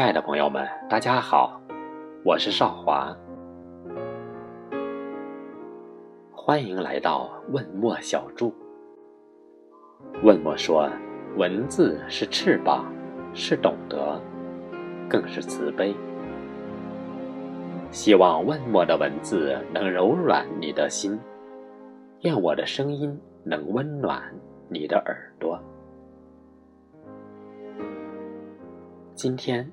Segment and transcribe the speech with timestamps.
[0.00, 1.60] 亲爱的朋友们，大家好，
[2.24, 3.14] 我是少华，
[6.32, 8.50] 欢迎来到问墨小筑。
[10.22, 10.88] 问墨说，
[11.36, 12.90] 文字是翅膀，
[13.34, 14.18] 是懂得，
[15.06, 15.94] 更是慈悲。
[17.90, 21.20] 希望问墨的文字能柔软你的心，
[22.22, 24.34] 愿我的声音能温暖
[24.70, 25.60] 你的耳朵。
[29.14, 29.70] 今天。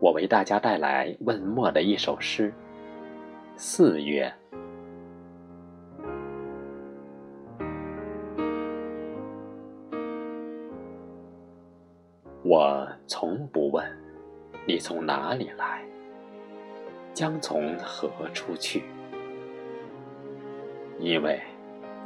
[0.00, 2.50] 我为大家带来问墨的一首诗
[3.56, 4.26] 《四月》。
[12.44, 13.84] 我从不问
[14.66, 15.82] 你从哪里来，
[17.12, 18.84] 将从何处去，
[21.00, 21.40] 因为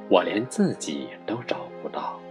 [0.09, 2.22] 我连自己都找不到。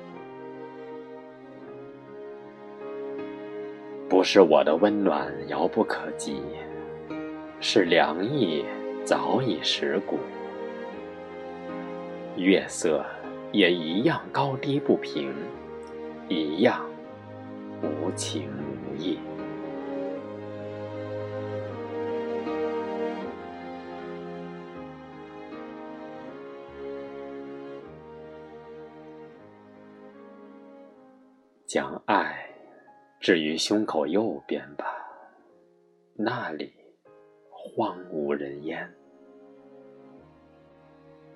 [4.21, 6.43] 不是我的温暖遥不可及，
[7.59, 8.63] 是凉意
[9.03, 10.19] 早已蚀骨。
[12.35, 13.03] 月色
[13.51, 15.33] 也一样高低不平，
[16.29, 16.85] 一样
[17.81, 18.47] 无情
[18.91, 19.17] 无义。
[31.65, 32.40] 将爱。
[33.21, 34.83] 置于胸口右边吧，
[36.15, 36.73] 那里
[37.51, 38.91] 荒无人烟。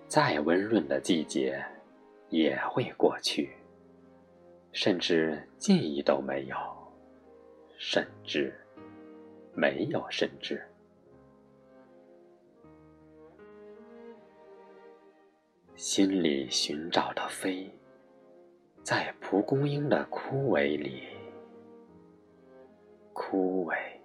[0.07, 1.63] 再温润的季节
[2.29, 3.51] 也会过去，
[4.71, 6.57] 甚至记忆都没有，
[7.77, 8.51] 甚至
[9.53, 10.65] 没有甚至。
[15.75, 17.69] 心里寻找的飞，
[18.81, 21.03] 在蒲公英的枯萎里。
[23.15, 24.04] 枯萎。